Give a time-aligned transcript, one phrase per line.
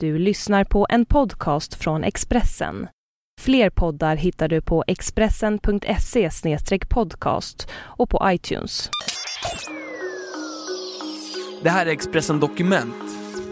[0.00, 2.88] Du lyssnar på en podcast från Expressen.
[3.40, 6.30] Fler poddar hittar du på expressen.se
[6.88, 8.90] podcast och på iTunes.
[11.62, 12.94] Det här är Expressen Dokument,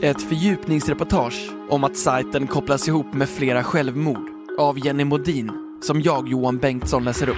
[0.03, 5.51] ett fördjupningsreportage om att sajten kopplas ihop med flera självmord av Jenny Modin,
[5.83, 7.37] som jag, Johan Bengtsson, läser upp.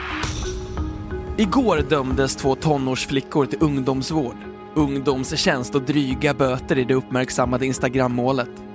[1.36, 4.36] Igår dömdes två tonårsflickor till ungdomsvård,
[4.74, 8.65] ungdomstjänst och dryga böter i det uppmärksammade Instagrammålet.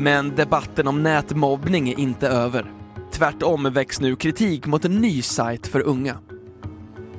[0.00, 2.72] Men debatten om nätmobbning är inte över.
[3.12, 6.18] Tvärtom väcks nu kritik mot en ny sajt för unga.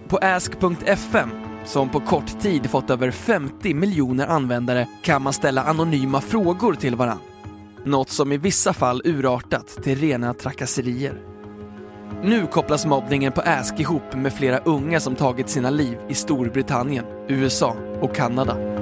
[0.07, 1.29] På ask.fm,
[1.65, 6.95] som på kort tid fått över 50 miljoner användare, kan man ställa anonyma frågor till
[6.95, 7.20] varann.
[7.85, 11.21] Något som i vissa fall urartat till rena trakasserier.
[12.23, 17.05] Nu kopplas mobbningen på Ask ihop med flera unga som tagit sina liv i Storbritannien,
[17.27, 18.78] USA och Kanada.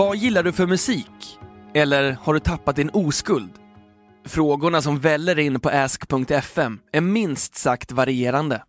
[0.00, 1.38] Vad gillar du för musik?
[1.74, 3.52] Eller har du tappat din oskuld?
[4.24, 8.64] Frågorna som väller in på ask.fm är minst sagt varierande.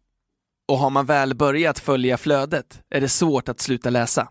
[0.67, 4.29] Och har man väl börjat följa flödet är det svårt att sluta läsa.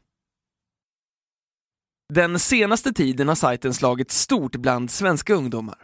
[2.12, 5.78] Den senaste tiden har sajten slagit stort bland svenska ungdomar.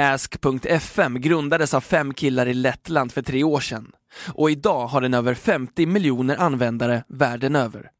[0.00, 3.92] Ask.fm grundades av fem killar i Lettland för tre år sedan
[4.34, 7.90] och idag har den över 50 miljoner användare världen över.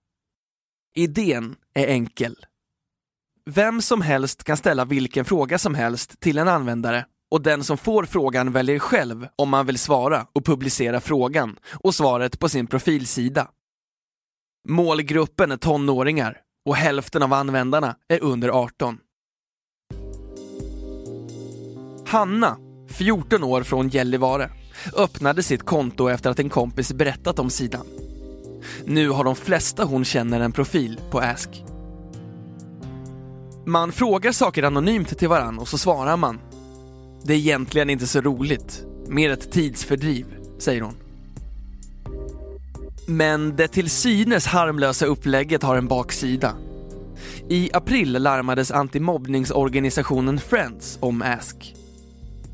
[0.95, 2.37] Idén är enkel.
[3.51, 7.79] Vem som helst kan ställa vilken fråga som helst till en användare och den som
[7.79, 12.67] får frågan väljer själv om man vill svara och publicera frågan och svaret på sin
[12.67, 13.49] profilsida.
[14.69, 18.99] Målgruppen är tonåringar och hälften av användarna är under 18.
[22.07, 22.57] Hanna,
[22.89, 24.51] 14 år från Gällivare,
[24.97, 27.87] öppnade sitt konto efter att en kompis berättat om sidan.
[28.87, 31.65] Nu har de flesta hon känner en profil på Ask.
[33.67, 36.41] Man frågar saker anonymt till varann och så svarar man.
[37.25, 40.27] Det är egentligen inte så roligt, mer ett tidsfördriv,
[40.59, 40.95] säger hon.
[43.07, 46.55] Men det till synes harmlösa upplägget har en baksida.
[47.49, 51.75] I april larmades antimobbningsorganisationen Friends om Ask.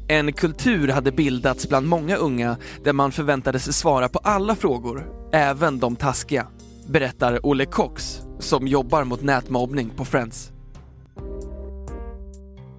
[0.08, 5.78] En kultur hade bildats bland många unga där man förväntades svara på alla frågor, även
[5.78, 6.46] de taskiga,
[6.86, 10.52] berättar Olle Cox som jobbar mot nätmobbning på Friends.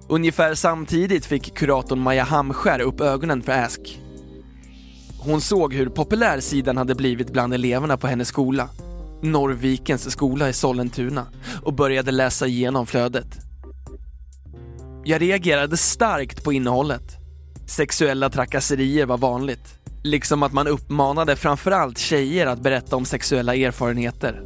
[0.08, 4.00] Ungefär samtidigt fick kuratorn Maja Hamskär upp ögonen för Ask.
[5.18, 8.68] Hon såg hur populär sidan hade blivit bland eleverna på hennes skola,
[9.22, 11.26] Norrvikens skola i Sollentuna,
[11.62, 13.38] och började läsa igenom flödet.
[15.04, 17.16] Jag reagerade starkt på innehållet.
[17.66, 24.42] Sexuella trakasserier var vanligt, liksom att man uppmanade framförallt tjejer att berätta om sexuella erfarenheter.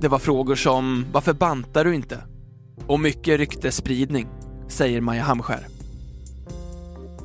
[0.00, 2.18] Det var frågor som “Varför bantar du inte?”
[2.86, 4.28] och mycket ryktesspridning
[4.68, 5.66] säger Maja Hamskär.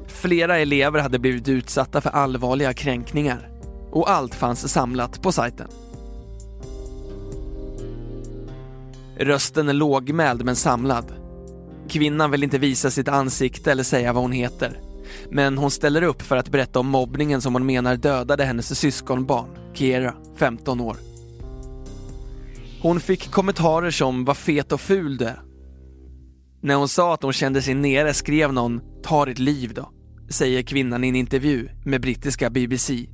[0.07, 3.49] Flera elever hade blivit utsatta för allvarliga kränkningar
[3.91, 5.67] och allt fanns samlat på sajten.
[9.17, 11.05] Rösten är lågmäld men samlad.
[11.89, 14.90] Kvinnan vill inte visa sitt ansikte eller säga vad hon heter.
[15.29, 19.47] Men hon ställer upp för att berätta om mobbningen som hon menar dödade hennes syskonbarn,
[19.73, 20.97] Kiera, 15 år.
[22.81, 25.41] Hon fick kommentarer som “vad fet och ful du är”
[26.61, 29.89] När hon sa att hon kände sig nere skrev någon “ta ditt liv då”,
[30.29, 33.05] säger kvinnan i en intervju med brittiska BBC.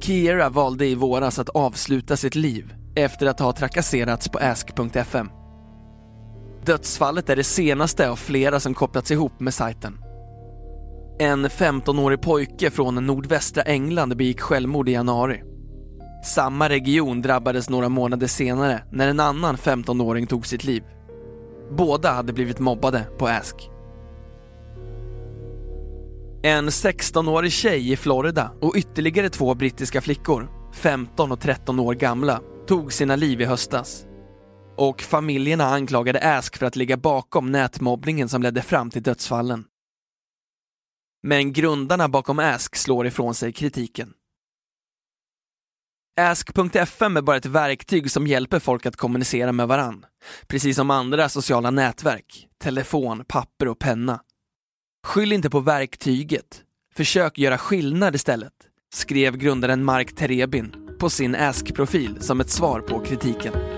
[0.00, 5.28] Kiera valde i våras att avsluta sitt liv efter att ha trakasserats på ask.fm.
[6.68, 9.98] Dödsfallet är det senaste av flera som kopplats ihop med sajten.
[11.18, 15.42] En 15-årig pojke från nordvästra England begick självmord i januari.
[16.24, 20.82] Samma region drabbades några månader senare när en annan 15-åring tog sitt liv.
[21.76, 23.70] Båda hade blivit mobbade på Ask.
[26.42, 32.40] En 16-årig tjej i Florida och ytterligare två brittiska flickor, 15 och 13 år gamla,
[32.66, 34.07] tog sina liv i höstas.
[34.78, 39.64] Och familjerna anklagade Ask för att ligga bakom nätmobbningen som ledde fram till dödsfallen.
[41.22, 44.12] Men grundarna bakom Ask slår ifrån sig kritiken.
[46.20, 50.06] Ask.fm är bara ett verktyg som hjälper folk att kommunicera med varann.
[50.46, 54.20] Precis som andra sociala nätverk, telefon, papper och penna.
[55.06, 56.62] Skyll inte på verktyget.
[56.94, 58.54] Försök göra skillnad istället,
[58.94, 63.77] skrev grundaren Mark Terebin på sin Ask-profil som ett svar på kritiken.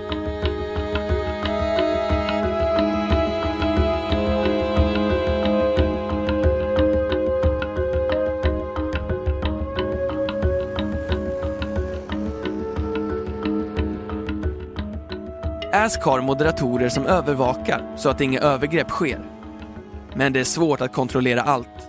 [15.81, 19.31] Ask har moderatorer som övervakar så att inga övergrepp sker.
[20.17, 21.89] Men det är svårt att kontrollera allt.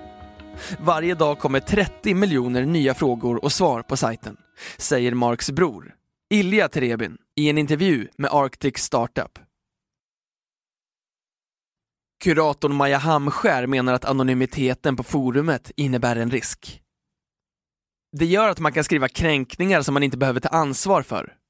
[0.80, 4.38] Varje dag kommer 30 miljoner nya frågor och svar på sajten,
[4.78, 5.96] säger Marks bror,
[6.30, 9.40] Ilja Terebin, i en intervju med Arctic Startup.
[12.24, 16.82] Kuratorn Maja Hamskär menar att anonymiteten på forumet innebär en risk.
[18.18, 21.41] Det gör att man kan skriva kränkningar som man inte behöver ta ansvar för.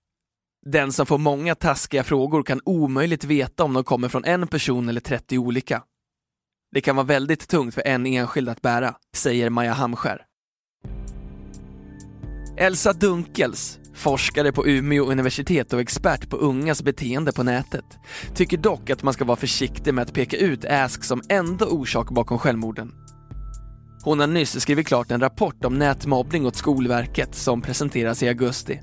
[0.65, 4.89] Den som får många taskiga frågor kan omöjligt veta om de kommer från en person
[4.89, 5.83] eller 30 olika.
[6.71, 10.25] Det kan vara väldigt tungt för en enskild att bära, säger Maja Hamskär.
[12.57, 17.85] Elsa Dunkels, forskare på Umeå universitet och expert på ungas beteende på nätet,
[18.35, 22.09] tycker dock att man ska vara försiktig med att peka ut Ask som enda orsak
[22.09, 22.91] bakom självmorden.
[24.03, 28.79] Hon har nyss skrivit klart en rapport om nätmobbning åt Skolverket som presenteras i augusti.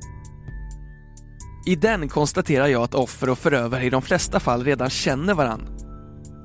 [1.67, 5.69] I den konstaterar jag att offer och förövare i de flesta fall redan känner varann.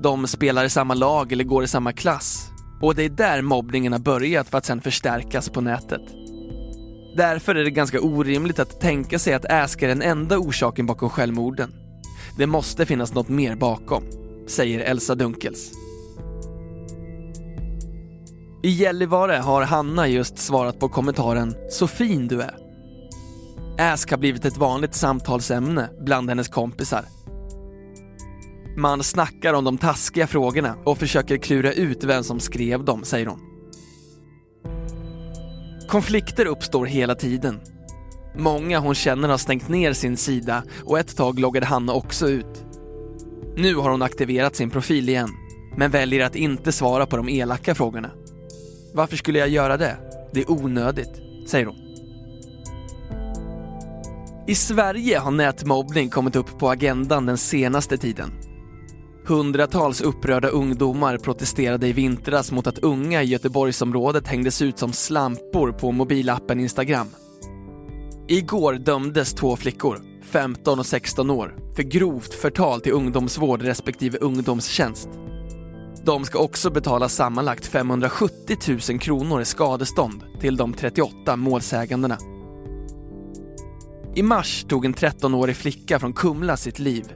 [0.02, 2.50] De spelar i samma lag eller går i samma klass
[2.80, 6.02] och det är där mobbningen har börjat för att sen förstärkas på nätet.
[7.16, 11.10] Därför är det ganska orimligt att tänka sig att Ask är den enda orsaken bakom
[11.10, 11.72] självmorden.
[12.38, 14.04] Det måste finnas något mer bakom,
[14.48, 15.72] säger Elsa Dunkels.
[18.62, 22.63] I Gällivare har Hanna just svarat på kommentaren “Så fin du är”.
[23.78, 27.04] Ask har blivit ett vanligt samtalsämne bland hennes kompisar.
[28.76, 33.26] Man snackar om de taskiga frågorna och försöker klura ut vem som skrev dem, säger
[33.26, 33.40] hon.
[35.88, 37.60] Konflikter uppstår hela tiden.
[38.36, 42.64] Många hon känner har stängt ner sin sida och ett tag loggade Hanna också ut.
[43.56, 45.30] Nu har hon aktiverat sin profil igen,
[45.76, 48.10] men väljer att inte svara på de elaka frågorna.
[48.94, 49.96] Varför skulle jag göra det?
[50.32, 51.83] Det är onödigt, säger hon.
[54.46, 58.32] I Sverige har nätmobbning kommit upp på agendan den senaste tiden.
[59.26, 65.72] Hundratals upprörda ungdomar protesterade i vintras mot att unga i Göteborgsområdet hängdes ut som slampor
[65.72, 67.06] på mobilappen Instagram.
[68.28, 75.08] Igår dömdes två flickor, 15 och 16 år, för grovt förtal till ungdomsvård respektive ungdomstjänst.
[76.04, 78.56] De ska också betala sammanlagt 570
[78.90, 82.18] 000 kronor i skadestånd till de 38 målsägandena.
[84.16, 87.12] I mars tog en 13-årig flicka från Kumla sitt liv.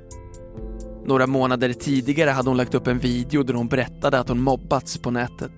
[1.06, 4.99] Några månader tidigare hade hon lagt upp en video där hon berättade att hon mobbats
[4.99, 5.53] på nätet.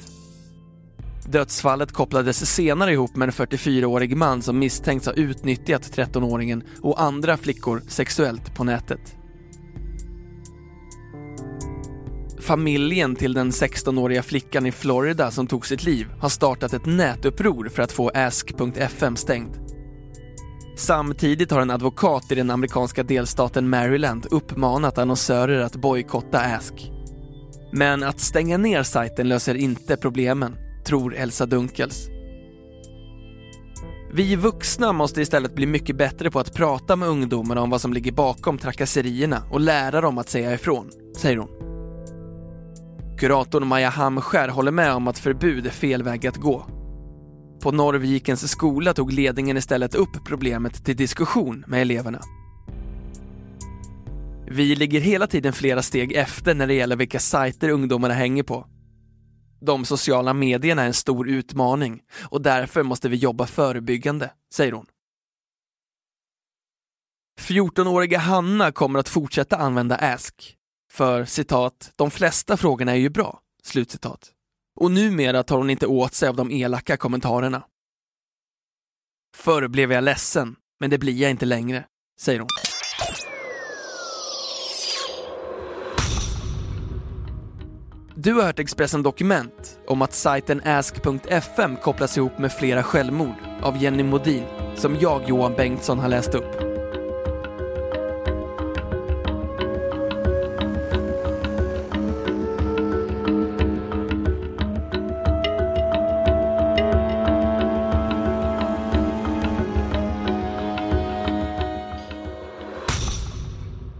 [1.26, 7.36] Dödsfallet kopplades senare ihop med en 44-årig man som misstänks ha utnyttjat 13-åringen och andra
[7.36, 9.16] flickor sexuellt på nätet.
[12.38, 17.68] Familjen till den 16-åriga flickan i Florida som tog sitt liv har startat ett nätuppror
[17.68, 19.79] för att få ask.fm stängt.
[20.80, 26.90] Samtidigt har en advokat i den amerikanska delstaten Maryland uppmanat annonsörer att bojkotta Ask.
[27.72, 32.08] Men att stänga ner sajten löser inte problemen, tror Elsa Dunkels.
[34.12, 37.92] Vi vuxna måste istället bli mycket bättre på att prata med ungdomarna om vad som
[37.92, 41.50] ligger bakom trakasserierna och lära dem att säga ifrån, säger hon.
[43.18, 46.79] Kuratorn Maja Hamskär håller med om att förbud är fel väg att gå
[47.60, 52.20] på Norrvikens skola tog ledningen istället upp problemet till diskussion med eleverna.
[54.50, 58.66] Vi ligger hela tiden flera steg efter när det gäller vilka sajter ungdomarna hänger på.
[59.60, 64.86] De sociala medierna är en stor utmaning och därför måste vi jobba förebyggande, säger hon.
[67.40, 70.56] 14-åriga Hanna kommer att fortsätta använda Ask.
[70.92, 74.32] För citat, de flesta frågorna är ju bra, slutcitat
[74.80, 77.62] och numera tar hon inte åt sig av de elaka kommentarerna.
[79.36, 81.84] Förr blev jag ledsen, men det blir jag inte längre,
[82.20, 82.48] säger hon.
[88.14, 93.82] Du har hört Expressen Dokument om att sajten ask.fm kopplas ihop med flera självmord av
[93.82, 94.44] Jenny Modin
[94.76, 96.69] som jag, Johan Bengtsson, har läst upp.